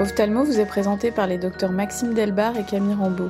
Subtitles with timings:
[0.00, 3.28] Ophthalmo vous est présenté par les docteurs Maxime Delbar et Camille Rambeau.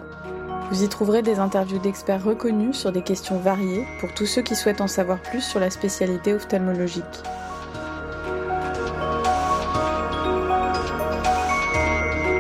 [0.71, 4.55] Vous y trouverez des interviews d'experts reconnus sur des questions variées pour tous ceux qui
[4.55, 7.05] souhaitent en savoir plus sur la spécialité ophtalmologique.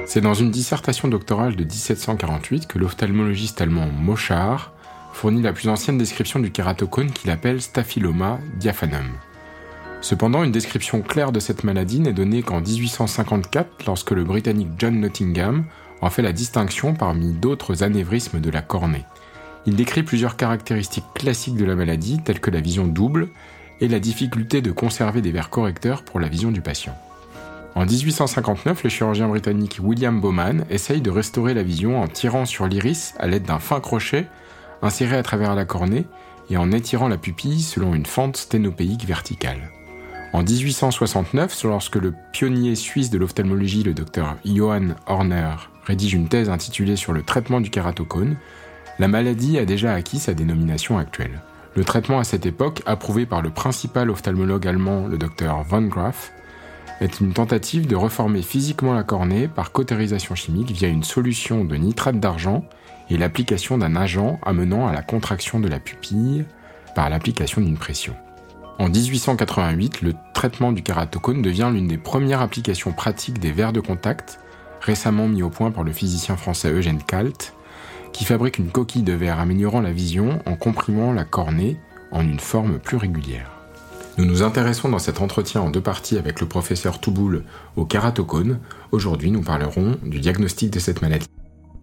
[0.07, 4.72] C'est dans une dissertation doctorale de 1748 que l'ophtalmologiste allemand Moschar
[5.12, 9.11] fournit la plus ancienne description du kératocone qu'il appelle Staphyloma diaphanum.
[10.01, 14.99] Cependant, une description claire de cette maladie n'est donnée qu'en 1854 lorsque le Britannique John
[14.99, 15.64] Nottingham
[16.00, 19.05] en fait la distinction parmi d'autres anévrismes de la cornée.
[19.67, 23.29] Il décrit plusieurs caractéristiques classiques de la maladie telles que la vision double
[23.81, 26.96] et la difficulté de conserver des verres correcteurs pour la vision du patient.
[27.75, 32.67] En 1859, le chirurgien britannique William Bowman essaye de restaurer la vision en tirant sur
[32.67, 34.27] l'iris à l'aide d'un fin crochet
[34.83, 36.06] inséré à travers la cornée
[36.48, 39.70] et en étirant la pupille selon une fente sténopéique verticale.
[40.33, 46.50] En 1869, lorsque le pionnier suisse de l'ophtalmologie, le docteur Johann Horner, rédige une thèse
[46.50, 48.36] intitulée sur le traitement du kératocone,
[49.00, 51.40] la maladie a déjà acquis sa dénomination actuelle.
[51.74, 56.33] Le traitement à cette époque, approuvé par le principal ophtalmologue allemand, le docteur von Graf,
[57.00, 61.74] est une tentative de reformer physiquement la cornée par cautérisation chimique via une solution de
[61.74, 62.64] nitrate d'argent
[63.08, 66.44] et l'application d'un agent amenant à la contraction de la pupille
[66.94, 68.14] par l'application d'une pression.
[68.81, 73.81] En 1888, le traitement du kératocone devient l'une des premières applications pratiques des verres de
[73.81, 74.41] contact,
[74.81, 77.53] récemment mis au point par le physicien français Eugène Kalt,
[78.14, 81.77] qui fabrique une coquille de verre améliorant la vision en comprimant la cornée
[82.11, 83.51] en une forme plus régulière.
[84.17, 87.45] Nous nous intéressons dans cet entretien en deux parties avec le professeur Touboul
[87.77, 88.61] au kératocone.
[88.92, 91.27] Aujourd'hui, nous parlerons du diagnostic de cette maladie.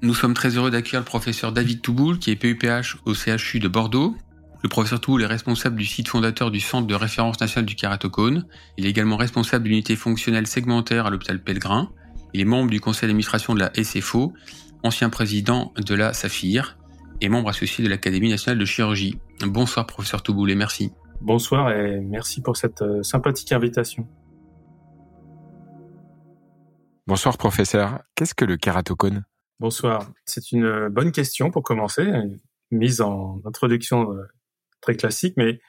[0.01, 3.67] Nous sommes très heureux d'accueillir le professeur David Touboul, qui est PUPH au CHU de
[3.67, 4.15] Bordeaux.
[4.63, 8.47] Le professeur Touboul est responsable du site fondateur du Centre de référence national du kératocone.
[8.77, 11.91] Il est également responsable de l'unité fonctionnelle segmentaire à l'hôpital Pellegrin.
[12.33, 14.33] Il est membre du conseil d'administration de la SFO,
[14.83, 16.77] ancien président de la SAFIR
[17.21, 19.19] et membre associé de l'Académie nationale de chirurgie.
[19.45, 20.91] Bonsoir professeur Touboul et merci.
[21.21, 24.07] Bonsoir et merci pour cette euh, sympathique invitation.
[27.07, 29.23] Bonsoir professeur, qu'est-ce que le kératocone
[29.59, 32.05] Bonsoir, c'est une euh, bonne question pour commencer,
[32.69, 34.23] mise en introduction euh,
[34.81, 35.59] très classique, mais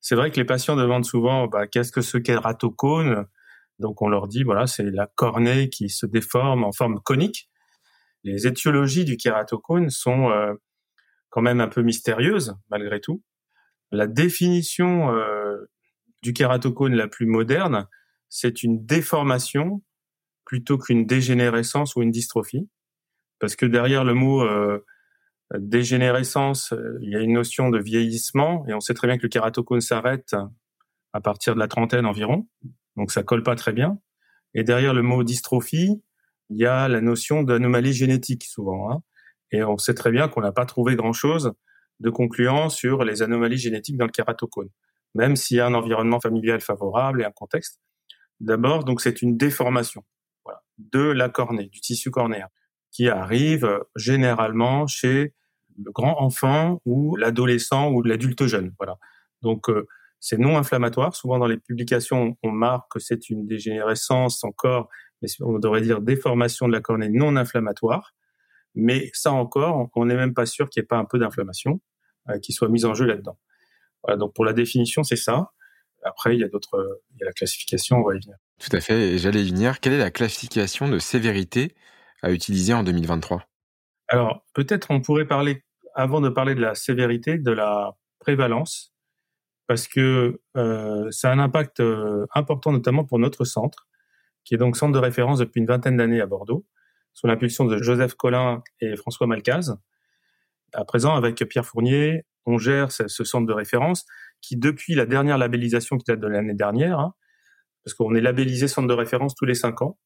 [0.00, 3.26] c'est vrai que les patients demandent souvent bah, qu'est-ce que ce kératocone?
[3.78, 7.48] Donc on leur dit voilà c'est la cornée qui se déforme en forme conique.
[8.24, 10.30] Les étiologies du kératocone sont
[11.30, 13.22] quand même un peu mystérieuses malgré tout.
[13.90, 15.70] La définition euh,
[16.22, 17.86] du kératocone la plus moderne,
[18.28, 19.82] c'est une déformation
[20.44, 22.68] plutôt qu'une dégénérescence ou une dystrophie.
[23.38, 24.84] Parce que derrière le mot euh,
[25.56, 29.22] dégénérescence, euh, il y a une notion de vieillissement, et on sait très bien que
[29.22, 30.34] le kératocone s'arrête
[31.12, 32.46] à partir de la trentaine environ,
[32.96, 33.98] donc ça colle pas très bien.
[34.54, 36.02] Et derrière le mot dystrophie,
[36.50, 38.90] il y a la notion d'anomalie génétique souvent.
[38.90, 39.02] Hein.
[39.52, 41.52] Et on sait très bien qu'on n'a pas trouvé grand-chose
[42.00, 44.68] de concluant sur les anomalies génétiques dans le kératocone,
[45.14, 47.80] même s'il y a un environnement familial favorable et un contexte.
[48.40, 50.04] D'abord, donc c'est une déformation
[50.44, 52.48] voilà, de la cornée, du tissu cornéen,
[52.98, 55.32] qui arrive euh, généralement chez
[55.80, 58.74] le grand enfant ou l'adolescent ou l'adulte jeune.
[58.76, 58.98] Voilà.
[59.40, 59.86] Donc euh,
[60.18, 61.14] c'est non inflammatoire.
[61.14, 64.88] Souvent dans les publications, on marque que c'est une dégénérescence encore,
[65.22, 68.14] mais on devrait dire déformation de la cornée non inflammatoire.
[68.74, 71.80] Mais ça encore, on n'est même pas sûr qu'il n'y ait pas un peu d'inflammation
[72.30, 73.38] euh, qui soit mise en jeu là-dedans.
[74.02, 75.52] Voilà, donc pour la définition, c'est ça.
[76.02, 78.36] Après, il y a d'autres, il y a la classification, on va y venir.
[78.58, 79.78] Tout à fait, et j'allais y venir.
[79.78, 81.76] Quelle est la classification de sévérité
[82.22, 83.42] à utiliser en 2023
[84.08, 85.62] Alors, peut-être on pourrait parler,
[85.94, 88.92] avant de parler de la sévérité, de la prévalence,
[89.66, 93.86] parce que euh, ça a un impact euh, important, notamment pour notre centre,
[94.44, 96.66] qui est donc centre de référence depuis une vingtaine d'années à Bordeaux,
[97.12, 99.76] sous l'impulsion de Joseph Collin et François Malcaz.
[100.72, 104.06] À présent, avec Pierre Fournier, on gère ce, centre de référence
[104.40, 107.14] qui, depuis la dernière labellisation qui date de l'année dernière, hein,
[107.84, 109.98] parce qu'on est labellisé centre de référence tous les cinq ans,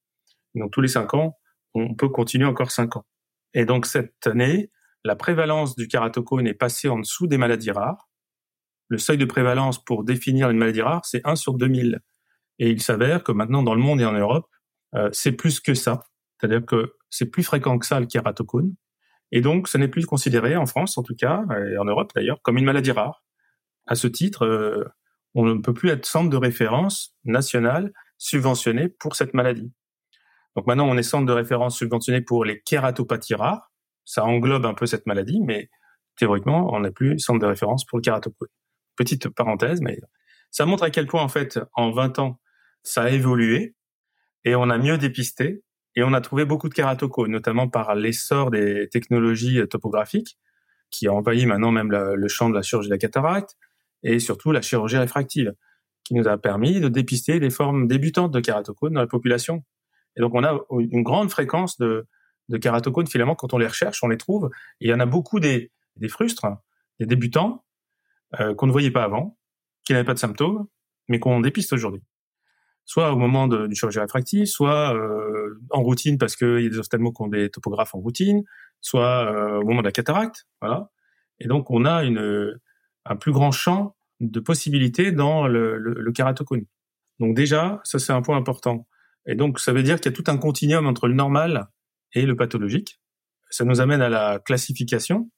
[0.57, 1.39] donc tous les cinq ans,
[1.75, 3.05] on peut continuer encore cinq ans.
[3.55, 4.71] Et donc cette année,
[5.05, 8.09] la prévalence du kératocone est passée en dessous des maladies rares.
[8.89, 12.01] Le seuil de prévalence pour définir une maladie rare, c'est 1 sur 2000.
[12.59, 14.47] Et il s'avère que maintenant, dans le monde et en Europe,
[14.95, 16.05] euh, c'est plus que ça.
[16.39, 18.75] C'est-à-dire que c'est plus fréquent que ça le kératocone.
[19.33, 21.43] Et donc, ce n'est plus considéré, en France en tout cas,
[21.73, 23.25] et en Europe d'ailleurs, comme une maladie rare.
[23.87, 24.85] À ce titre, euh,
[25.35, 29.73] on ne peut plus être centre de référence national subventionné pour cette maladie.
[30.57, 33.73] Donc maintenant, on est centre de référence subventionné pour les kératopathies rares.
[34.05, 35.71] Ça englobe un peu cette maladie, mais
[36.17, 38.49] théoriquement, on n'est plus centre de référence pour le kératocone.
[38.97, 39.99] Petite parenthèse, mais
[40.51, 42.41] ça montre à quel point, en fait, en 20 ans,
[42.83, 43.75] ça a évolué
[44.45, 45.63] et on a mieux dépisté
[45.95, 50.39] Et on a trouvé beaucoup de kératocones, notamment par l'essor des technologies topographiques,
[50.91, 53.57] qui a envahi maintenant même le champ de la chirurgie de la cataracte,
[54.03, 55.55] et surtout la chirurgie réfractive,
[56.05, 59.65] qui nous a permis de dépister des formes débutantes de kératocones dans la population.
[60.17, 62.07] Et donc on a une grande fréquence de,
[62.49, 62.59] de
[63.09, 64.51] finalement, quand on les recherche, on les trouve.
[64.81, 66.47] Et il y en a beaucoup des, des frustres,
[67.01, 67.65] des débutants,
[68.41, 69.39] euh, qu'on ne voyait pas avant,
[69.85, 70.67] qui n'avaient pas de symptômes,
[71.09, 72.03] mais qu'on dépiste aujourd'hui
[72.85, 76.69] soit au moment de, du chirurgie réfractive, soit euh, en routine parce qu'il y a
[76.69, 78.43] des ophtalmos qui ont des topographes en routine,
[78.81, 80.91] soit euh, au moment de la cataracte, voilà.
[81.39, 82.59] Et donc on a une,
[83.05, 86.65] un plus grand champ de possibilités dans le, le, le kératocone.
[87.19, 88.87] Donc déjà, ça c'est un point important.
[89.27, 91.69] Et donc ça veut dire qu'il y a tout un continuum entre le normal
[92.15, 93.01] et le pathologique.
[93.51, 95.31] Ça nous amène à la classification.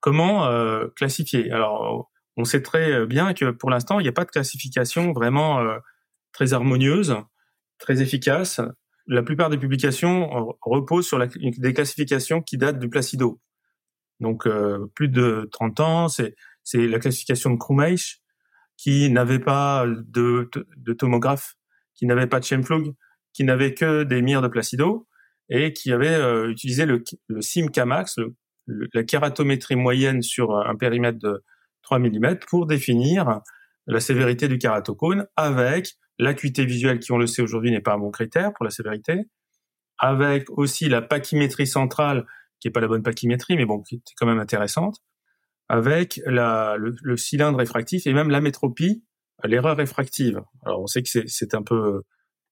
[0.00, 1.50] Comment euh, classifier?
[1.50, 5.60] Alors on sait très bien que pour l'instant il n'y a pas de classification vraiment
[5.60, 5.78] euh,
[6.32, 7.16] très harmonieuse,
[7.78, 8.60] très efficace.
[9.06, 13.40] La plupart des publications reposent sur la, des classifications qui datent du Placido.
[14.20, 16.34] Donc euh, plus de 30 ans, c'est
[16.74, 18.20] la classification de Krumeisch
[18.76, 21.56] qui n'avait pas de, de, tomographe,
[21.98, 22.94] qui n'avait pas de Schemflug,
[23.34, 25.06] qui n'avait que des mires de Placido
[25.50, 28.16] et qui avait euh, utilisé le, le SIM-Kamax,
[28.94, 31.42] la kératométrie moyenne sur un périmètre de
[31.82, 33.40] 3 mm pour définir
[33.86, 37.98] la sévérité du kératocone avec L'acuité visuelle, qui on le sait aujourd'hui, n'est pas un
[37.98, 39.28] bon critère pour la sévérité.
[39.98, 42.26] Avec aussi la pachymétrie centrale,
[42.60, 44.98] qui est pas la bonne pachymétrie, mais bon, qui est quand même intéressante.
[45.68, 49.04] Avec la, le, cylindre réfractif et même la métropie,
[49.44, 50.42] l'erreur réfractive.
[50.64, 52.02] Alors on sait que c'est un peu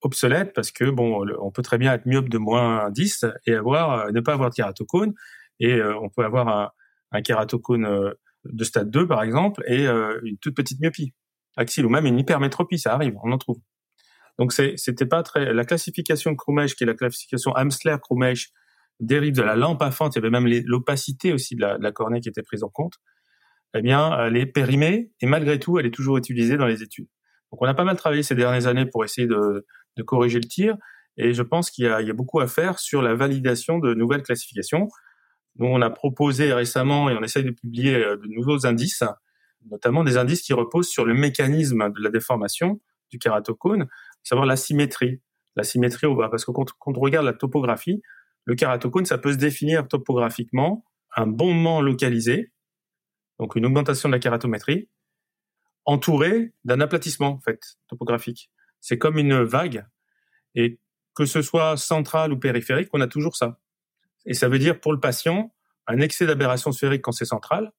[0.03, 4.13] obsolète parce que bon, on peut très bien être myope de moins 10 et avoir
[4.13, 5.15] ne pas avoir de kératocone
[5.61, 6.71] et euh, on peut avoir un,
[7.13, 11.15] un euh, de stade 2 par exemple et euh, une toute petite myopie
[11.57, 13.59] axile ou même une hypermétropie, ça arrive, on en trouve.
[14.39, 18.51] Donc c'était pas très la classification Krummesch qui est la classification Amsler Krummesch
[19.01, 21.83] dérive de la lampe à fente, il y avait même l'opacité aussi de la, de
[21.83, 22.95] la, cornée qui était prise en compte.
[23.75, 27.09] Eh bien, elle est périmée et malgré tout, elle est toujours utilisée dans les études.
[27.53, 29.67] Donc on a pas mal travaillé ces dernières années pour essayer de,
[30.05, 30.77] corriger le tir
[31.17, 34.89] et je pense qu'il y, a, beaucoup à faire sur la validation de nouvelles classifications.
[35.59, 39.03] Nous, on a proposé récemment et on essaye de publier euh, de nouveaux indices
[39.71, 42.81] notamment des indices qui reposent sur le mécanisme de la déformation
[43.11, 43.87] du kératocone, à
[44.23, 45.21] savoir la symétrie.
[45.57, 48.03] La symétrie, parce que quand, on regarde la topographie,
[48.45, 50.85] le kératocone, ça peut se définir topographiquement
[51.17, 52.53] un bombement localisé,
[53.39, 54.89] donc une augmentation de la kératométrie,
[55.85, 58.51] entouré d'un aplatissement en fait topographique.
[58.81, 59.87] C'est comme une vague,
[60.55, 60.81] et
[61.15, 63.59] que ce soit central ou périphérique, on a toujours ça.
[64.27, 65.55] Et ça veut dire pour le patient
[65.87, 67.73] un excès d'aberration sphérique quand c'est central,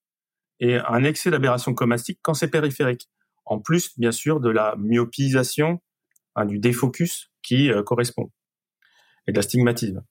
[0.59, 3.09] et un excès d'aberration comastique quand c'est périphérique.
[3.45, 5.81] En plus, bien sûr, de la myopisation,
[6.35, 8.31] hein, du défocus qui euh, correspond,
[9.27, 10.03] et de l'astigmatisme.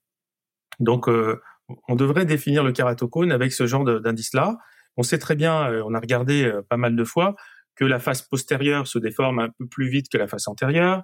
[0.78, 1.40] Donc, euh,
[1.88, 4.56] on devrait définir le kératocone avec ce genre d'indice-là.
[4.96, 7.34] On sait très bien, euh, on a regardé pas mal de fois,
[7.74, 11.02] que la face postérieure se déforme un peu plus vite que la face antérieure,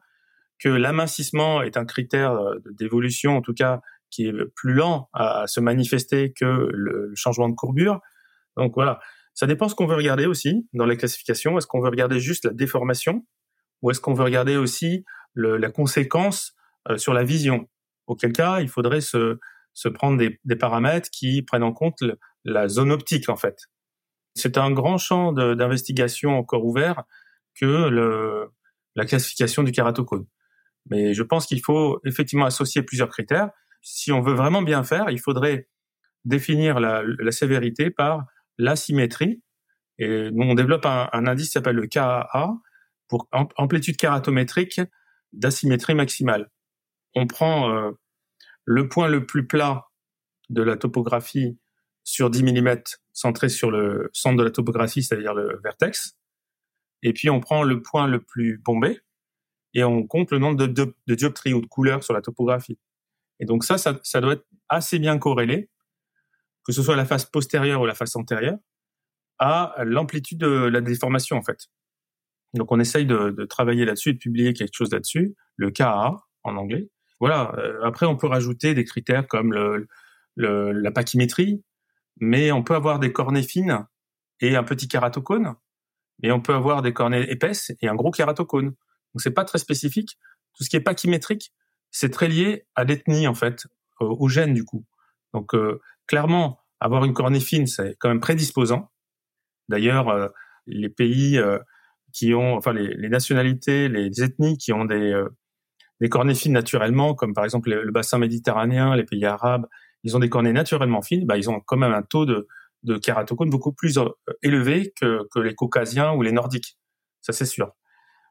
[0.58, 2.38] que l'amincissement est un critère
[2.70, 3.80] d'évolution, en tout cas,
[4.10, 8.00] qui est plus lent à se manifester que le changement de courbure.
[8.56, 9.00] Donc voilà,
[9.34, 11.56] ça dépend ce qu'on veut regarder aussi dans les classifications.
[11.58, 13.26] Est-ce qu'on veut regarder juste la déformation
[13.80, 15.04] ou est-ce qu'on veut regarder aussi
[15.34, 16.54] la conséquence
[16.88, 17.68] euh, sur la vision?
[18.06, 19.38] Auquel cas, il faudrait se,
[19.94, 22.02] prendre des, paramètres qui prennent en compte
[22.44, 23.56] la zone optique en fait.
[24.34, 27.04] C'est un grand champ d'investigation encore ouvert
[27.54, 28.50] que le,
[28.96, 30.26] la classification du kératocone.
[30.90, 33.50] Mais je pense qu'il faut effectivement associer plusieurs critères.
[33.82, 35.68] Si on veut vraiment bien faire, il faudrait
[36.24, 38.24] définir la, la sévérité par
[38.58, 39.42] l'asymétrie.
[39.98, 42.54] Et nous, on développe un, indice qui s'appelle le KAA
[43.08, 44.80] pour amplitude kératométrique
[45.32, 46.50] d'asymétrie maximale.
[47.14, 47.90] On prend euh,
[48.64, 49.88] le point le plus plat
[50.48, 51.58] de la topographie
[52.04, 52.82] sur 10 mm
[53.12, 56.16] centré sur le centre de la topographie, c'est-à-dire le vertex.
[57.02, 59.00] Et puis on prend le point le plus bombé
[59.74, 60.66] et on compte le nombre de,
[61.06, 62.78] de, dioptries ou de couleurs sur la topographie.
[63.40, 65.68] Et donc ça, ça, doit être assez bien corrélé
[66.64, 68.58] que ce soit la face postérieure ou la face antérieure,
[69.38, 71.58] à l'amplitude de la déformation en fait.
[72.54, 76.56] Donc on essaye de, travailler là-dessus et de publier quelque chose là-dessus, le KA en
[76.56, 76.88] anglais.
[77.18, 77.52] Voilà.
[77.58, 79.52] Euh, après on peut rajouter des critères comme
[80.36, 81.64] la pachymétrie,
[82.20, 83.86] mais on peut avoir des cornées fines
[84.40, 85.54] et un petit kératocone,
[86.22, 88.66] mais on peut avoir des cornées épaisses et un gros kératocone.
[88.66, 90.18] Donc c'est pas très spécifique.
[90.54, 91.52] Tout ce qui est pachymétrique,
[91.90, 93.66] c'est très lié à l'ethnie en fait,
[94.00, 94.84] au, gène du coup.
[95.32, 98.90] Donc euh, clairement, avoir une cornée fine, c'est quand même prédisposant.
[99.68, 100.28] D'ailleurs, euh,
[100.66, 101.58] les pays euh,
[102.12, 105.28] qui ont, enfin les, nationalités, les ethnies qui ont des, euh,
[106.00, 109.66] des cornées fines naturellement, comme par exemple le, bassin méditerranéen, les pays arabes,
[110.04, 112.48] ils ont des cornées naturellement fines, bah, ils ont quand même un taux de,
[112.82, 114.08] de kératocone beaucoup plus euh,
[114.42, 116.76] élevé que, que les caucasiens ou les nordiques.
[117.20, 117.72] Ça, c'est sûr.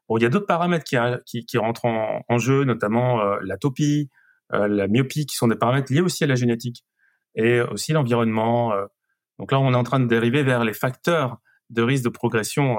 [0.08, 4.10] Bon, il y a d'autres paramètres qui, qui, rentrent en, jeu, notamment euh, l'atopie,
[4.52, 6.84] euh, la myopie, qui sont des paramètres liés aussi à la génétique
[7.34, 8.72] et aussi l'environnement.
[8.72, 8.86] Euh.
[9.38, 11.38] Donc là, on est en train de dériver vers les facteurs
[11.70, 12.78] de risque de progression.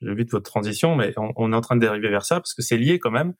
[0.00, 2.62] J'évite votre transition, mais on, on, est en train de dériver vers ça parce que
[2.62, 3.34] c'est lié quand même.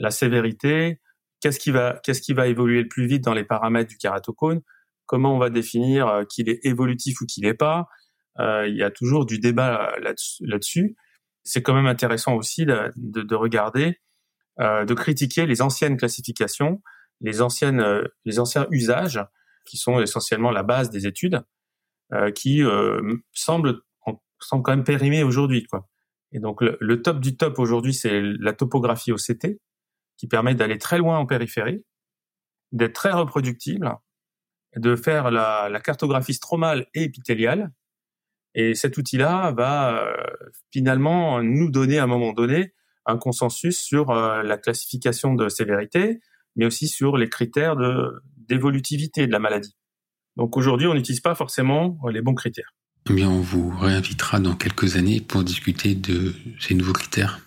[0.00, 1.00] La sévérité,
[1.44, 4.62] qu'est-ce qui va, évoluer le plus vite dans les paramètres du kératocone
[5.06, 7.88] Comment on va définir euh, qu'il est évolutif ou qu'il n'est pas?
[8.38, 9.92] Euh, Il y a toujours du débat
[10.40, 10.96] là-dessus.
[11.42, 14.00] c'est quand même intéressant aussi de, de, de regarder,
[14.60, 16.80] euh, de critiquer les anciennes classifications,
[17.20, 19.20] les euh, anciens usages
[19.66, 21.42] qui sont essentiellement la base des études,
[22.12, 22.62] euh, qui
[23.32, 23.80] semblent,
[24.38, 25.66] quand même périmés aujourd'hui.
[26.32, 29.60] Et donc le, le top du top aujourd'hui, c'est la topographie OCT,
[30.16, 31.84] qui permet d'aller très loin en périphérie,
[32.72, 33.92] d'être très reproductible,
[34.76, 37.70] de faire la, cartographie stromale et épithéliale.
[38.54, 40.16] Et cet outil-là va euh,
[40.72, 42.72] finalement nous donner à un moment donné
[43.06, 46.20] un consensus sur euh, la classification de sévérité,
[46.56, 49.74] mais aussi sur les critères de d'évolutivité de la maladie.
[50.36, 52.74] Donc aujourd'hui, on n'utilise pas forcément les bons critères.
[53.08, 57.40] Eh bien, on vous réinvitera dans quelques années pour discuter de ces nouveaux critères.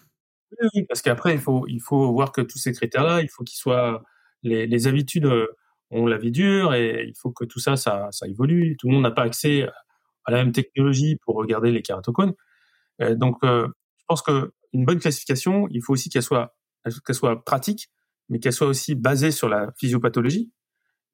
[0.73, 3.57] Oui, parce qu'après, il faut, il faut voir que tous ces critères-là, il faut qu'ils
[3.57, 4.03] soient
[4.43, 5.47] les, les habitudes euh,
[5.91, 8.77] ont la vie dure et il faut que tout ça, ça, ça évolue.
[8.79, 9.63] Tout le monde n'a pas accès
[10.25, 12.33] à la même technologie pour regarder les kératocones.
[13.01, 13.67] Euh, donc, euh,
[13.99, 16.55] je pense que une bonne classification, il faut aussi qu'elle soit,
[17.05, 17.89] qu'elle soit pratique,
[18.29, 20.51] mais qu'elle soit aussi basée sur la physiopathologie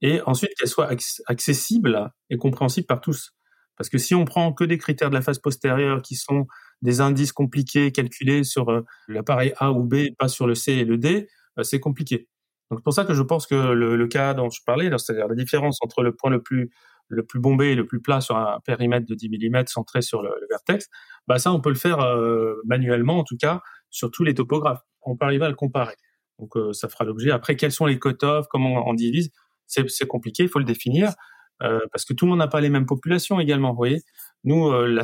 [0.01, 0.89] et ensuite qu'elle soit
[1.27, 3.33] accessible et compréhensible par tous.
[3.77, 6.47] Parce que si on prend que des critères de la phase postérieure qui sont
[6.81, 10.85] des indices compliqués calculés sur euh, l'appareil A ou B, pas sur le C et
[10.85, 11.27] le D,
[11.57, 12.27] euh, c'est compliqué.
[12.69, 15.35] Donc c'est pour ça que je pense que le, cas dont je parlais, c'est-à-dire la
[15.35, 16.71] différence entre le point le plus
[17.09, 20.23] le plus bombé et le plus plat sur un périmètre de 10 mm centré sur
[20.23, 20.89] le, vertex,
[21.27, 24.81] bah ça on peut le faire euh, manuellement en tout cas sur tous les topographes.
[25.03, 25.95] On peut arriver à le comparer.
[26.39, 27.29] Donc ça fera l'objet.
[27.31, 29.31] Après quels sont les cut-offs, comment on divise,
[29.67, 31.13] c'est compliqué, il faut le définir.
[31.61, 33.71] Euh, parce que tout le monde n'a pas les mêmes populations également.
[33.71, 34.01] Vous voyez,
[34.43, 35.01] nous, euh,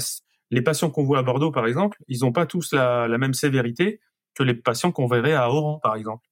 [0.52, 4.00] les patients qu'on voit à Bordeaux, par exemple, ils n'ont pas tous la, même sévérité
[4.36, 6.26] que les patients qu'on verrait à Oran, par exemple.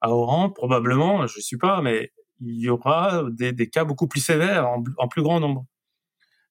[0.00, 4.20] À Oran, probablement, je ne sais pas, mais il y aura des, cas beaucoup plus
[4.20, 5.66] sévères en, plus grand nombre.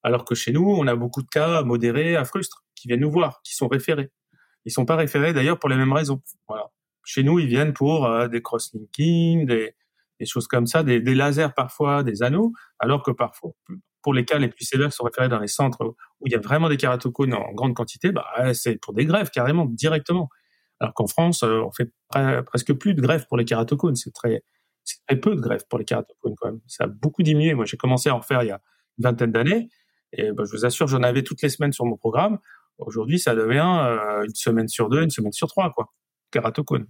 [0.04, 3.12] Alors que chez nous, on a beaucoup de cas modérés à frustre qui viennent nous
[3.12, 4.12] voir, qui sont référés.
[4.66, 6.22] Ils sont pas référés d'ailleurs pour les mêmes raisons.
[6.48, 6.70] Voilà.
[7.06, 9.76] Chez nous, ils viennent pour euh, des cross-linking, des,
[10.20, 13.52] des choses comme ça, des, des, lasers parfois, des anneaux, alors que parfois,
[14.02, 16.40] pour les cas les plus sévères sont référés dans les centres où il y a
[16.40, 20.30] vraiment des kératocones en grande quantité, bah, c'est pour des greffes carrément, directement.
[20.80, 21.92] Alors qu'en France, euh, on fait
[22.46, 23.96] presque plus de greffes pour les kératocones.
[23.96, 24.44] C'est très,
[25.08, 26.62] très peu de greffes pour les kératocones quand même.
[26.68, 27.54] Ça a beaucoup diminué.
[27.54, 28.62] Moi, j'ai commencé à en faire il y a
[28.98, 29.70] une vingtaine d'années.
[30.14, 32.40] Et bah, je vous assure, j'en avais toutes les semaines sur mon programme.
[32.78, 35.92] Aujourd'hui, ça devient euh, une semaine sur deux, une semaine sur trois, quoi.
[36.32, 36.88] Kératocone.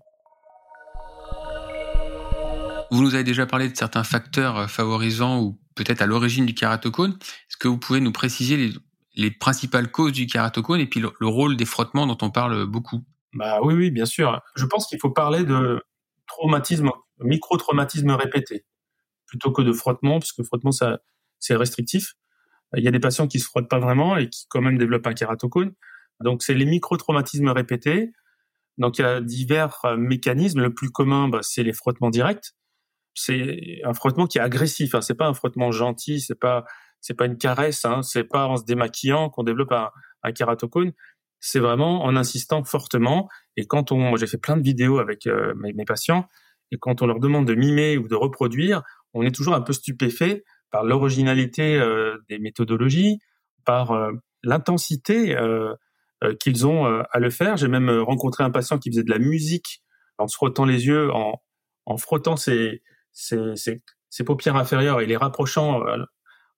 [2.89, 6.53] Vous nous avez déjà parlé de certains facteurs euh, favorisant ou peut-être à l'origine du
[6.53, 7.11] kératocone.
[7.21, 8.73] Est-ce que vous pouvez nous préciser les,
[9.15, 12.65] les principales causes du kératocone et puis le, le, rôle des frottements dont on parle
[12.65, 13.03] beaucoup?
[13.33, 14.41] Bah oui, oui, bien sûr.
[14.55, 15.83] Je pense qu'il faut parler de
[16.27, 18.65] traumatisme, micro-traumatisme répété,
[19.25, 20.99] plutôt que de frottement, parce que frottement, ça,
[21.39, 22.13] c'est restrictif.
[22.75, 25.07] Il y a des patients qui se frottent pas vraiment et qui quand même développent
[25.07, 25.73] un kératocone.
[26.21, 28.11] Donc c'est les micro-traumatismes répétés.
[28.77, 30.61] Donc il y a divers euh, mécanismes.
[30.61, 32.53] Le plus commun, bah, c'est les frottements directs
[33.17, 34.93] c'est un frottement qui est agressif.
[34.93, 35.01] Hein.
[35.01, 36.65] C'est pas un frottement gentil, c'est pas
[37.01, 38.01] c'est pas une caresse, hein.
[38.01, 39.89] c'est pas en se démaquillant qu'on développe un,
[40.23, 40.93] un kératocone.
[41.39, 43.27] C'est vraiment en insistant fortement.
[43.55, 46.27] Et quand on, j'ai fait plein de vidéos avec euh, mes, patients,
[46.71, 48.83] et quand on leur demande de mimer ou de reproduire,
[49.13, 53.19] on est toujours un peu stupéfait par l'originalité euh, des méthodologies,
[53.65, 54.11] par euh,
[54.43, 55.35] l'intensité
[56.39, 57.57] qu'ils ont à le faire.
[57.57, 59.81] J'ai même rencontré un patient qui faisait de la musique
[60.17, 61.41] en se frottant les yeux, en,
[61.85, 62.81] en frottant ses,
[63.17, 66.03] ses, ses, ses, paupières inférieures et les rapprochant euh,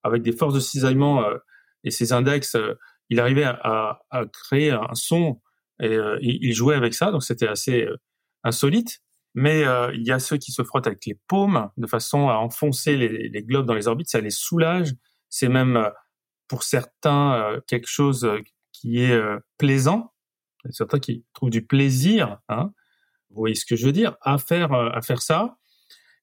[0.04, 1.38] avec des forces de cisaillement euh,
[1.84, 2.74] et ses index, euh,
[3.10, 5.42] il arrivait à, à, créer un son
[5.82, 7.88] et il jouait avec ça, donc c'était assez
[8.44, 9.00] insolite.
[9.34, 9.63] Mais
[9.94, 13.30] il y a ceux qui se frottent avec les paumes de façon à enfoncer les,
[13.30, 14.94] les globes dans les orbites, ça les soulage.
[15.30, 15.89] C'est même
[16.50, 18.30] pour certains quelque chose
[18.74, 19.20] qui est
[19.58, 20.13] plaisant.
[20.70, 22.72] Certains qui trouvent du plaisir, hein,
[23.30, 25.59] vous voyez ce que je veux dire, à faire à faire ça.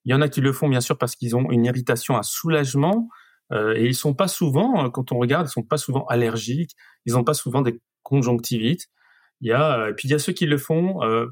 [0.07, 2.23] Il y en a qui le font bien sûr parce qu'ils ont une irritation, un
[2.23, 3.09] soulagement,
[3.53, 6.77] euh, et ils sont pas souvent, euh, quand on regarde, ils sont pas souvent allergiques,
[7.07, 8.87] ils ont pas souvent des conjonctivites.
[9.41, 11.27] Il y a, et puis il y a ceux qui le font euh,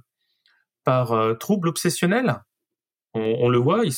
[0.84, 2.42] par euh, trouble obsessionnel.
[3.16, 3.94] On, le voit, ils,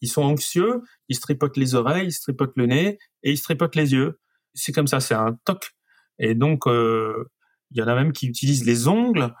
[0.00, 3.36] ils, sont anxieux, ils se tripotent les oreilles, ils se tripotent le nez et ils
[3.36, 4.20] se tripotent les yeux.
[4.54, 5.72] C'est comme ça, c'est un toc.
[6.20, 7.24] Et donc, il
[7.72, 9.34] y en a même qui utilisent les ongles.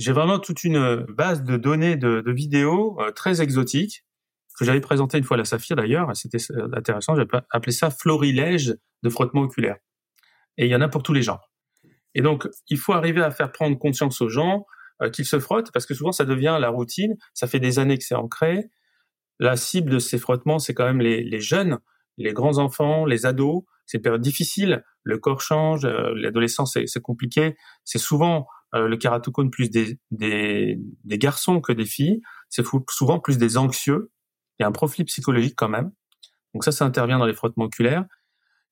[0.00, 4.06] J'ai vraiment toute une base de données de, vidéos très exotiques
[4.58, 6.38] que j'avais présenté une fois à la Saphir d'ailleurs, c'était
[6.74, 9.76] intéressant, j'avais appelé ça florilège de frottement oculaire.
[10.56, 11.50] Et il y en a pour tous les genres.
[12.14, 14.64] Et donc, il faut arriver à faire prendre conscience aux gens
[15.02, 17.98] euh, qu'ils se frottent, parce que souvent ça devient la routine, ça fait des années
[17.98, 18.70] que c'est ancré.
[19.38, 21.78] La cible de ces frottements, c'est quand même les, les, jeunes,
[22.16, 23.64] les grands enfants, les ados.
[23.84, 27.54] C'est une période difficile, le corps change, euh, l'adolescence c'est compliqué.
[27.84, 30.78] C'est souvent euh, le kératocone plus des, des,
[31.18, 32.20] garçons que des filles.
[32.48, 34.10] C'est souvent plus des anxieux
[34.58, 35.90] il y a un profil psychologique quand même.
[36.52, 38.04] Donc ça, ça intervient dans les frottements oculaires.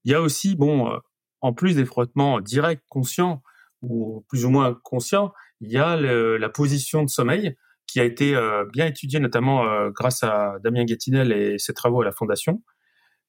[0.04, 0.98] Il y a aussi, bon, euh,
[1.40, 3.42] en plus des frottements directs, conscients
[3.80, 8.36] ou plus ou moins conscients, il y a la position de sommeil qui a été
[8.36, 12.62] euh, bien étudiée notamment grâce à Damien Guettinel et ses travaux à la Fondation.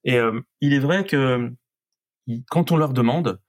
[0.04, 0.20] Et
[0.62, 1.52] il est vrai que
[2.50, 3.40] quand on leur demande,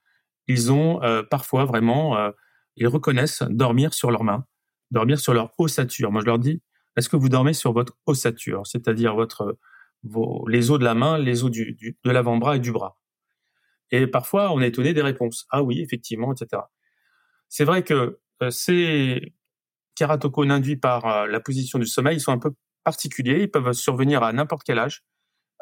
[0.47, 0.99] ils ont
[1.29, 2.31] parfois vraiment,
[2.75, 4.45] ils reconnaissent dormir sur leurs mains,
[4.91, 6.11] dormir sur leur ossature.
[6.11, 6.61] Moi, je leur dis,
[6.97, 9.15] est-ce que vous dormez sur votre ossature, c'est-à-dire
[10.03, 12.97] vos, les os de la main, les os de l'avant-bras et du bras?
[13.91, 15.45] Et parfois, on est étonné des réponses.
[15.49, 16.63] Ah oui, effectivement, etc.
[17.49, 19.33] C'est vrai que euh, ces
[19.95, 22.51] kératocones induits par euh, la position du sommeil, sont un peu
[22.83, 23.41] particuliers.
[23.43, 25.03] Ils peuvent survenir à n'importe quel âge.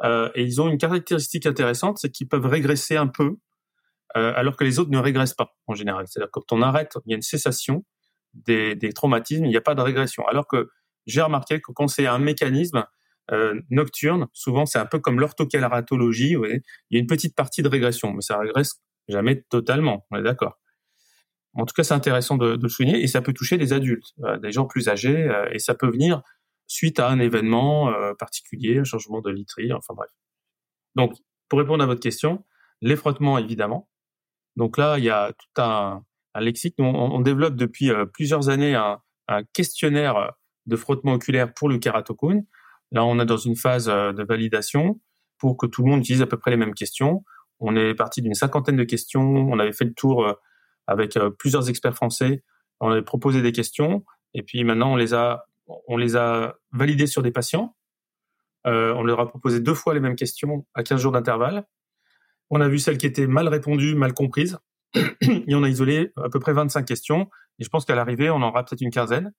[0.04, 3.38] Euh, et ils ont une caractéristique intéressante, c'est qu'ils peuvent régresser un peu,
[4.16, 6.06] alors que les autres ne régressent pas en général.
[6.08, 7.86] C'est-à-dire que quand on arrête, il y a une cessation
[8.34, 10.26] des, traumatismes, il n'y a pas de régression.
[10.28, 10.70] Alors que
[11.06, 12.86] j'ai remarqué que quand c'est un mécanisme
[13.32, 16.62] euh, nocturne, souvent c'est un peu comme l'orthocalratologie, il
[16.92, 20.60] y a une petite partie de régression, mais ça régresse jamais totalement, on est d'accord.
[21.56, 24.38] En tout cas, c'est intéressant de, le souligner et ça peut toucher des adultes, euh,
[24.38, 26.22] des gens plus âgés, euh, et ça peut venir
[26.68, 30.12] suite à un événement particulier, un changement de literie, enfin bref.
[30.94, 31.14] Donc,
[31.48, 32.46] pour répondre à votre question,
[32.82, 33.90] les frottements, évidemment.
[34.60, 36.04] Donc là, il y a tout un,
[36.40, 36.76] lexique.
[36.78, 39.00] On, développe depuis plusieurs années un,
[39.54, 40.34] questionnaire
[40.68, 42.46] de frottement oculaire pour le kératocone.
[42.92, 45.00] Là, on est dans une phase euh, de validation
[45.38, 47.24] pour que tout le monde utilise à peu près les mêmes questions.
[47.60, 49.22] On est parti d'une cinquantaine de questions.
[49.22, 50.34] On avait fait le tour euh,
[50.88, 52.44] avec euh, plusieurs experts français.
[52.80, 55.46] On avait proposé des questions et puis maintenant on les a
[55.88, 57.76] on les a validées sur des patients.
[58.66, 61.66] on leur a proposé deux fois les mêmes questions à 15 jours d'intervalle.
[62.50, 64.58] On a vu celles qui étaient mal répondues, mal comprises,
[65.22, 67.30] et on a isolé à peu près 25 questions.
[67.60, 69.32] Et je pense qu'à l'arrivée, on en aura peut-être une quinzaine.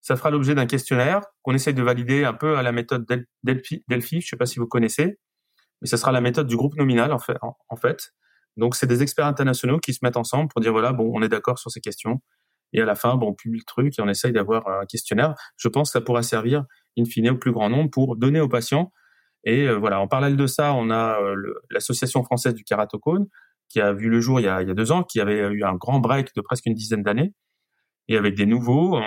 [0.00, 3.06] Ça fera l'objet d'un questionnaire qu'on essaye de valider un peu à la méthode
[3.42, 3.84] Delphi.
[3.88, 5.18] Delphi je ne sais pas si vous connaissez,
[5.80, 7.38] mais ça sera la méthode du groupe nominal en fait.
[7.42, 8.12] En, fait.
[8.58, 11.30] Donc c'est des experts internationaux qui se mettent ensemble pour dire voilà bon on est
[11.30, 12.20] d'accord sur ces questions
[12.74, 15.34] et à la fin bon on publie le truc et on essaye d'avoir un questionnaire.
[15.56, 16.64] Je pense que ça pourra servir
[16.98, 18.92] in fine au plus grand nombre pour donner aux patients
[19.44, 21.34] et euh, voilà en parallèle de ça on a euh,
[21.70, 23.26] l'association française du kératocone
[23.68, 25.38] qui a vu le jour il y a, il y a deux ans qui avait
[25.38, 27.34] eu un grand break de presque une dizaine d'années
[28.08, 29.00] et avec des nouveaux,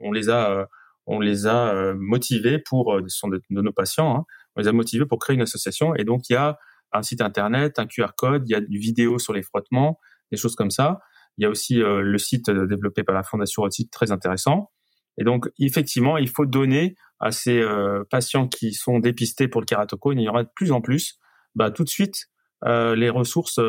[0.00, 0.64] on, les a, euh,
[1.06, 4.24] on les a euh, motivés pour, euh, ce sont de, nos patients, hein,
[4.56, 5.94] on les a motivés pour créer une association.
[5.94, 6.58] Et donc il y a
[6.92, 9.98] un site internet, un QR code, il y a du vidéo sur les frottements,
[10.30, 11.00] des choses comme ça.
[11.36, 14.72] Il y a aussi le site développé par la Fondation Rothschild, très intéressant.
[15.18, 17.64] Et donc, effectivement, il faut donner à ces
[18.10, 21.18] patients qui sont dépistés pour le kératocone, il y aura de plus en plus,
[21.54, 22.28] bah, tout de suite,
[22.64, 23.60] les ressources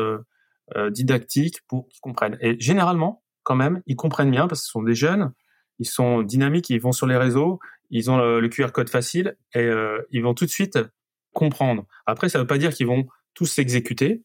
[0.90, 2.38] didactiques pour qu'ils comprennent.
[2.40, 5.32] Et généralement, quand même, ils comprennent bien parce que ce sont des jeunes,
[5.78, 7.58] ils sont dynamiques, ils vont sur les réseaux,
[7.90, 10.78] ils ont le, QR code facile et euh, ils vont tout de suite
[11.32, 11.86] comprendre.
[12.06, 14.22] Après, ça ne veut pas dire qu'ils vont tous s'exécuter,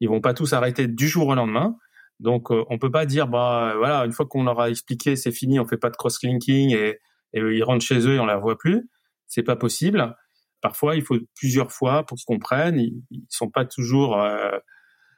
[0.00, 1.76] ils vont pas tous arrêter du jour au lendemain.
[2.20, 5.32] Donc, euh, on peut pas dire bah voilà, une fois qu'on leur a expliqué, c'est
[5.32, 7.00] fini, on fait pas de cross-linking et,
[7.32, 8.88] et ils rentrent chez eux et on les revoit plus.
[9.26, 10.16] C'est pas possible.
[10.60, 12.78] Parfois, il faut plusieurs fois pour qu'ils comprennent.
[12.78, 14.58] Ils, ils sont pas toujours euh,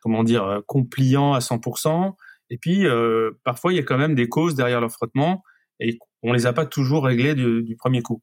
[0.03, 2.15] comment dire compliants à 100%.
[2.51, 5.43] Et puis, euh, parfois, il y a quand même des causes derrière leur frottement
[5.81, 8.23] et on les a pas toujours réglées du, premier coup.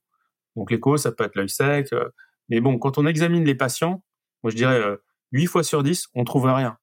[0.55, 1.91] Donc, les causes, ça peut être l'œil sec.
[1.93, 2.09] Euh,
[2.47, 4.03] mais bon, quand on examine les patients,
[4.43, 4.97] moi, je dirais euh,
[5.31, 6.77] 8 fois sur 10, on trouve rien.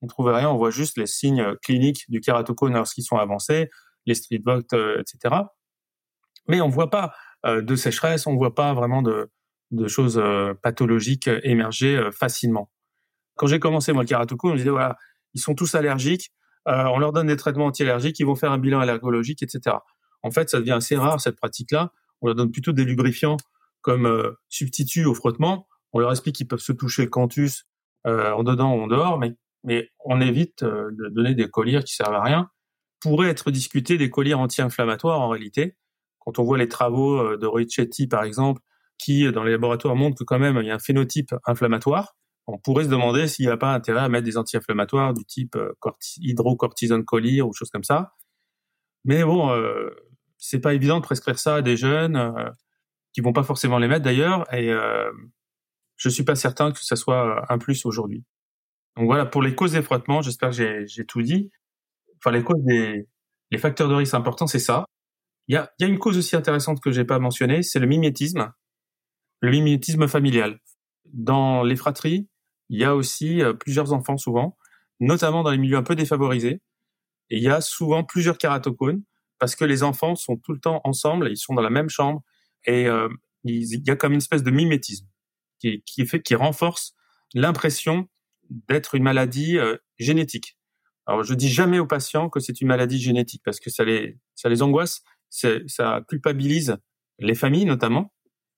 [0.00, 3.68] On trouve rien, on voit juste les signes cliniques du kératocone lorsqu'ils sont avancés,
[4.06, 5.34] les street euh, etc.
[6.48, 7.14] Mais on voit pas
[7.46, 9.30] euh, de sécheresse, on voit pas vraiment de,
[9.70, 10.22] de choses
[10.62, 12.70] pathologiques émerger facilement.
[13.36, 14.96] Quand j'ai commencé, moi, le kératocone, on me disait, voilà,
[15.34, 16.32] ils sont tous allergiques,
[16.68, 19.76] euh, on leur donne des traitements anti-allergiques, ils vont faire un bilan allergologique, etc.
[20.22, 21.92] En fait, ça devient assez rare cette pratique-là.
[22.20, 23.36] On leur donne plutôt des lubrifiants
[23.80, 25.66] comme euh, substitut au frottement.
[25.92, 27.64] On leur explique qu'ils peuvent se toucher le canthus
[28.06, 31.94] euh, en dedans ou en dehors, mais, mais on évite de donner des colliers qui
[31.94, 32.48] servent à rien.
[33.00, 35.76] Pourrait être discuté des colliers anti-inflammatoires en réalité
[36.24, 38.60] Quand on voit les travaux de Roichetti, par exemple,
[38.98, 42.14] qui, dans les laboratoires, montrent que quand même, il y a un phénotype inflammatoire,
[42.46, 45.56] on pourrait se demander s'il n'y a pas intérêt à mettre des anti-inflammatoires du type
[46.18, 48.12] hydrocortisone collyre ou choses comme ça.
[49.04, 49.90] Mais bon, euh,
[50.38, 52.50] c'est pas évident de prescrire ça à des jeunes euh,
[53.12, 55.10] qui vont pas forcément les mettre d'ailleurs, et euh,
[55.96, 58.24] je suis pas certain que ça soit un plus aujourd'hui.
[58.96, 61.50] Donc voilà, pour les causes des frottements, j'espère que j'ai tout dit.
[62.18, 63.06] Enfin, les causes des
[63.50, 64.86] les facteurs de risque importants, c'est ça.
[65.48, 67.86] Il y a, y a une cause aussi intéressante que j'ai pas mentionnée, c'est le
[67.86, 68.52] mimétisme,
[69.40, 70.60] le mimétisme familial.
[71.12, 72.28] Dans les fratries,
[72.68, 74.56] il y a aussi euh, plusieurs enfants souvent,
[75.00, 76.62] notamment dans les milieux un peu défavorisés.
[77.28, 79.02] Il y a souvent plusieurs kératocones
[79.38, 82.22] parce que les enfants sont tout le temps ensemble, ils sont dans la même chambre
[82.64, 83.08] et euh,
[83.44, 85.06] il y a comme une espèce de mimétisme
[85.58, 86.94] qui, qui fait qui renforce
[87.34, 88.08] l'impression
[88.68, 90.56] d'être une maladie euh, génétique.
[91.06, 94.18] Alors je dis jamais aux patients que c'est une maladie génétique parce que ça les
[94.34, 95.02] ça les angoisse,
[95.32, 96.76] ça culpabilise
[97.18, 98.12] les familles notamment.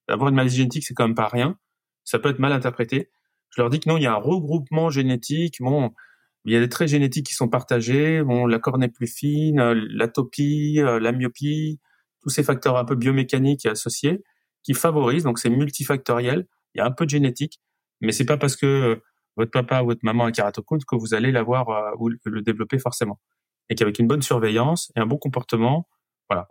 [0.09, 1.59] Avoir une maladie génétique c'est quand même pas rien,
[2.05, 3.11] ça peut être mal interprété.
[3.51, 5.59] Je leur dis que non, il y a un regroupement génétique.
[5.61, 5.93] Bon,
[6.45, 8.23] il y a des traits génétiques qui sont partagés.
[8.23, 11.81] Bon, la cornée plus fine, euh, l'atopie, euh, la myopie,
[12.21, 14.23] tous ces facteurs un peu biomécaniques associés
[14.63, 15.25] qui favorisent.
[15.25, 16.47] Donc, c'est multifactoriel.
[16.75, 17.61] Il y a un peu de génétique,
[18.01, 18.97] mais c'est pas parce que euh,
[19.37, 23.21] votre papa ou votre maman a kératocone que vous allez l'avoir ou le développer forcément.
[23.71, 25.89] Et qu'avec une bonne surveillance et un bon comportement,
[26.29, 26.49] voilà.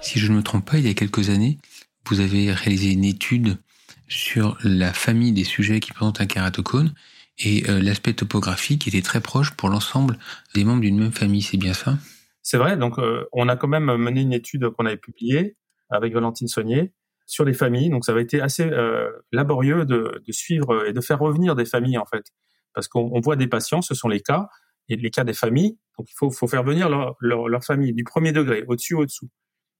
[0.00, 1.58] Si je ne me trompe pas, il y a quelques années,
[2.06, 3.58] vous avez réalisé une étude
[4.08, 6.94] sur la famille des sujets qui présentent un kératocone
[7.38, 10.18] et euh, l'aspect topographique était très proche pour l'ensemble
[10.54, 11.98] des membres d'une même famille, c'est bien ça?
[12.42, 15.56] C'est vrai, donc euh, on a quand même mené une étude qu'on avait publiée
[15.90, 16.92] avec Valentine Saunier
[17.26, 21.18] sur les familles, donc ça avait été assez euh, laborieux de, suivre et de faire
[21.18, 22.24] revenir des familles en fait,
[22.72, 24.48] parce qu'on voit des patients, ce sont les cas,
[24.88, 28.04] et les cas des familles, donc il faut, faire venir leur, leur, leur famille du
[28.04, 29.28] premier degré, au-dessus, au-dessous.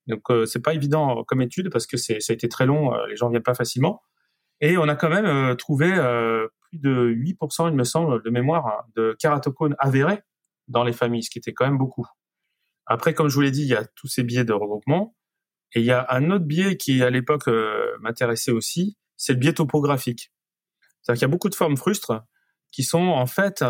[0.08, 3.28] Donc c'est pas évident comme étude parce que ça a été très long, les gens
[3.28, 4.02] viennent pas facilement.
[4.60, 8.30] Et on a quand même euh, trouvé euh, plus de 8%, il me semble, de
[8.30, 10.22] mémoire, hein, de kératocones avérés
[10.66, 12.06] dans les familles, ce qui était quand même beaucoup.
[12.86, 15.14] Après, comme je vous l'ai dit, il y a tous ces biais de regroupement.
[15.74, 19.38] Et il y a un autre biais qui, à l'époque, euh, m'intéressait aussi, c'est le
[19.38, 20.32] biais topographique.
[21.02, 22.24] C'est-à-dire qu'il y a beaucoup de formes frustres
[22.72, 23.64] qui sont en fait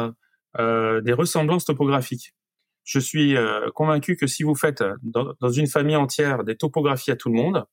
[0.59, 2.35] euh, des ressemblances topographiques.
[2.91, 3.37] Je suis
[3.75, 7.35] convaincu que si vous faites dans, dans, une famille entière des topographies à tout le
[7.35, 7.67] monde,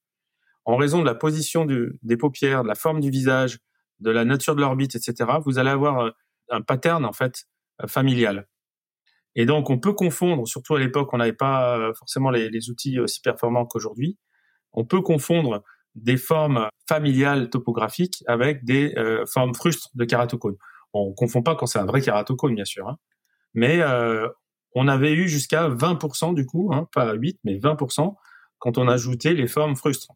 [0.65, 3.60] en raison de la position des paupières, de la forme du visage,
[3.99, 6.12] de la nature de l'orbite, etc., vous allez avoir euh,
[6.49, 7.45] un pattern en fait
[7.82, 8.47] euh, familial.
[9.36, 12.99] Et donc on peut confondre, surtout à l'époque, on n'avait pas euh, forcément les, outils
[12.99, 14.17] aussi performants qu'aujourd'hui.
[14.73, 18.93] On peut confondre des formes familiales topographiques avec des
[19.32, 20.58] formes frustres de kératocone.
[20.91, 22.97] On confond pas quand c'est un vrai kératocone, bien sûr, hein.
[23.54, 23.80] mais
[24.75, 28.15] on avait eu jusqu'à 20% du coup, hein, pas 8, mais 20%
[28.59, 30.13] quand on ajoutait les formes frustres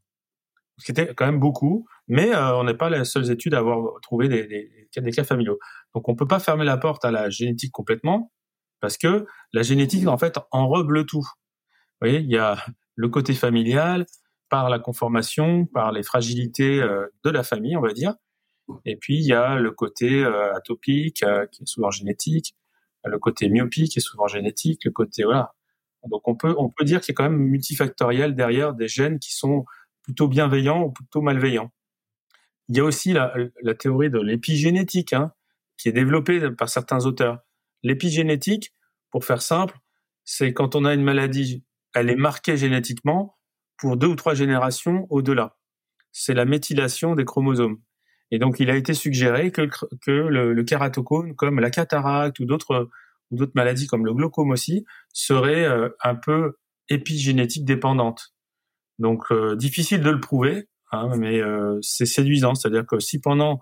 [0.80, 3.60] ce qui était quand même beaucoup, mais euh, on n'est pas les seules études à
[3.60, 5.60] avoir trouvé des, cas familiaux.
[5.94, 8.32] Donc on peut pas fermer la porte à la génétique complètement,
[8.80, 11.22] parce que la génétique en fait enrobe le tout.
[11.22, 12.58] Vous voyez, il y a
[12.96, 14.06] le côté familial,
[14.50, 18.16] par la conformation, par les fragilités euh, de la famille, on va dire,
[18.86, 22.56] et puis il y a le côté euh, atopique qui est souvent génétique,
[23.06, 25.54] le côté myopie qui est souvent génétique, le côté voilà.
[26.08, 29.20] Donc on peut on peut dire qu'il y a quand même multifactoriel derrière des gènes
[29.20, 29.66] qui sont
[30.02, 31.72] plutôt bienveillant ou plutôt malveillant.
[32.70, 33.34] Il y a aussi la,
[33.78, 35.34] théorie de l'épigénétique, hein,
[35.78, 37.40] qui est développée par certains auteurs.
[37.82, 38.76] L'épigénétique,
[39.10, 39.80] pour faire simple,
[40.24, 41.64] c'est quand on a une maladie,
[41.96, 43.38] elle est marquée génétiquement
[43.78, 45.58] pour deux ou trois générations au-delà.
[46.12, 47.82] C'est la méthylation des chromosomes.
[48.32, 49.68] Et donc, il a été suggéré que,
[50.02, 52.90] que le, le kératocone, comme la cataracte ou d'autres
[53.32, 56.58] ou d'autres maladies comme le glaucome aussi, serait euh, un peu
[56.90, 58.34] épigénétique dépendante.
[58.98, 62.56] Donc euh, difficile de le prouver, hein, mais euh, c'est séduisant.
[62.56, 63.60] C'est-à-dire que si pendant,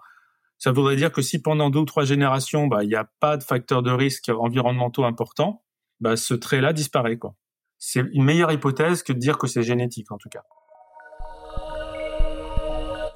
[0.57, 3.37] ça voudrait dire que si pendant deux ou trois générations, bah il n'y a pas
[3.37, 5.63] de facteurs de risque environnementaux importants,
[5.99, 7.35] bah ce trait-là disparaît quoi.
[7.77, 10.43] C'est une meilleure hypothèse que de dire que c'est génétique en tout cas.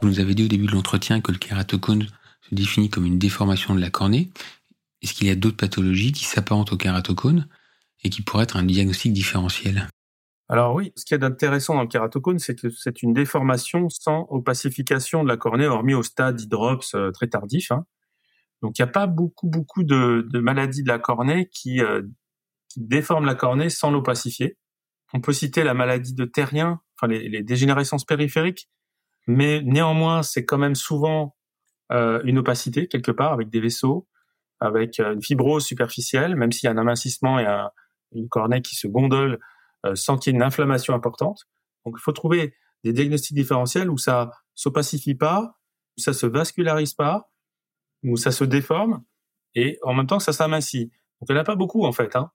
[0.02, 2.08] Vous nous avez dit au début de l'entretien que le kératocone
[2.50, 4.32] se définit comme une déformation de la cornée.
[5.02, 7.48] Est-ce qu'il y a d'autres pathologies qui s'apparentent au kératocone
[8.04, 9.88] et qui pourraient être un diagnostic différentiel?
[10.50, 14.28] Alors oui, ce qui est intéressant dans le kératocone, c'est que c'est une déformation sans
[14.30, 17.72] opacification de la cornée, hormis au stade d'hydrops euh, très tardif.
[17.72, 17.86] Hein.
[18.62, 22.02] Donc il n'y a pas beaucoup beaucoup de, maladies de la cornée qui, euh,
[22.76, 24.58] déforment la cornée sans l'opacifier.
[25.14, 28.70] On peut citer la maladie de Terrien, enfin les, dégénérescences périphériques,
[29.28, 31.36] mais néanmoins c'est quand même souvent
[31.92, 34.08] euh, une opacité quelque part avec des vaisseaux,
[34.60, 37.48] avec une fibrose superficielle, même s'il y a un amincissement et
[38.14, 39.40] une cornée qui se gondole
[39.96, 41.48] sans qu'il y ait une inflammation importante.
[41.86, 42.54] Donc il faut trouver
[42.84, 45.58] des diagnostics différentiels où ça s'opacifie pas,
[45.98, 47.32] où ça se vascularise pas,
[48.04, 49.04] où ça se déforme
[49.56, 50.92] et en même temps ça s'amincit.
[51.20, 52.16] Donc il n'y en a pas beaucoup en fait.
[52.16, 52.32] Hein.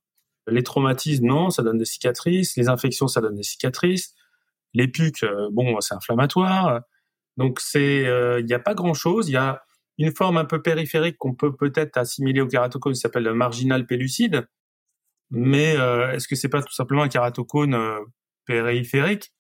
[0.49, 2.57] Les traumatismes, non, ça donne des cicatrices.
[2.57, 4.15] Les infections, ça donne des cicatrices.
[4.77, 6.83] Les pucs, euh, bon, c'est inflammatoire.
[7.39, 9.29] Donc c'est, euh, il n'y a pas grand-chose.
[9.31, 9.63] Il y a
[9.97, 13.87] une forme un peu périphérique qu'on peut peut-être assimiler au kératocone, qui s'appelle le marginal
[13.87, 14.47] pellucide.
[15.31, 17.75] Mais euh, est-ce que c'est pas tout simplement un kératocone
[18.45, 19.33] périphérique?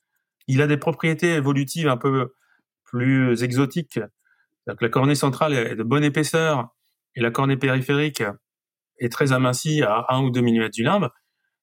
[0.49, 2.35] Il a des propriétés évolutives un peu
[2.85, 4.01] plus exotiques.
[4.66, 6.70] la cornée centrale est de bonne épaisseur
[7.14, 8.22] et la cornée périphérique
[9.01, 11.11] est très amincie à 1 ou 2 mm du limbe.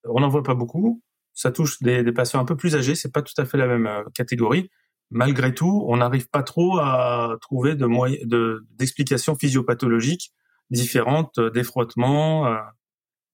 [0.06, 1.03] On n'en voit pas beaucoup.
[1.34, 2.96] Ça touche des, patients un peu plus âgés.
[2.96, 4.70] C'est pas tout à fait la même euh, catégorie.
[5.10, 7.88] Malgré tout, on n'arrive pas trop à trouver de
[8.26, 10.32] de, d'explications physiopathologiques
[10.70, 12.58] différentes euh, des frottements euh,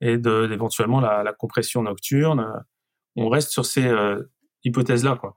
[0.02, 2.64] et de, d'éventuellement la, la, compression nocturne.
[3.16, 3.92] On reste sur ces
[4.64, 5.36] hypothèses-là, quoi.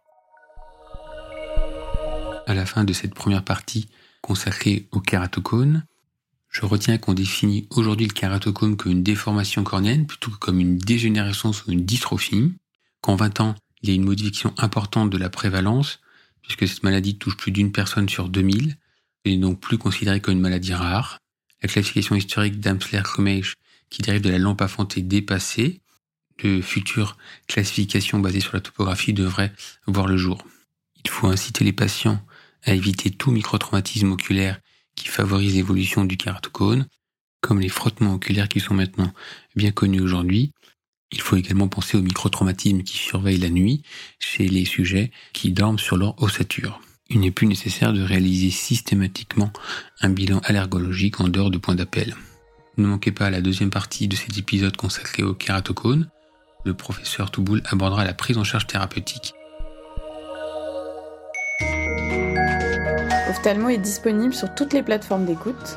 [2.47, 3.89] À la fin de cette première partie
[4.21, 5.85] consacrée au kératocone,
[6.53, 10.77] je retiens qu'on définit aujourd'hui le kératocone comme une déformation cornéenne plutôt que comme une
[10.77, 12.53] dégénérescence ou une dystrophie.
[13.01, 16.01] Qu'en 20 ans, il y a une modification importante de la prévalence,
[16.43, 18.77] puisque cette maladie touche plus d'une personne sur 2000,
[19.25, 21.19] et n'est donc plus considérée comme une maladie rare.
[21.63, 23.55] La classification historique d'Amsler-Komeich,
[23.89, 25.81] qui dérive de la lampe à dépassée.
[26.43, 29.53] De futures classifications basées sur la topographie devraient
[29.87, 30.45] voir le jour.
[31.05, 32.21] Il faut inciter les patients
[32.65, 34.59] à éviter tout microtraumatisme oculaire
[34.97, 36.87] qui favorisent l'évolution du kératocone,
[37.41, 39.13] comme les frottements oculaires qui sont maintenant
[39.57, 40.53] bien connus aujourd'hui.
[41.11, 43.83] Il faut également penser au microtraumatisme qui surveille la nuit
[44.19, 46.81] chez les sujets qui dorment sur leur ossature.
[47.11, 49.53] Il n'est plus nécessaire de réaliser systématiquement
[50.01, 52.17] un bilan allergologique en dehors de point d'appel.
[52.79, 56.09] Ne manquez pas la deuxième partie de cet épisode consacré au kératocone.
[56.65, 59.35] Le professeur Touboul abordera la prise en charge thérapeutique
[63.43, 65.77] Oftalmo est disponible sur toutes les plateformes d'écoute.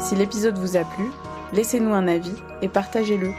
[0.00, 1.04] Si l'épisode vous a plu,
[1.52, 3.30] laissez-nous un avis et partagez-le.